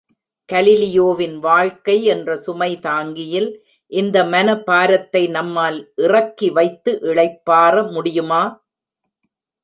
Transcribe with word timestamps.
கலீலியோவின் 0.49 1.35
வாழ்க்கை 1.39 1.95
என்ற 2.03 2.35
சுமைதாங்கியில் 2.45 3.49
இந்த 3.91 4.17
மன 4.23 4.55
பாரத்தை 4.61 5.21
நம்மால் 5.27 5.77
இறக்கிவைத்து 5.97 6.93
இளைப்பாற 7.03 7.83
முடியுமா? 7.91 8.41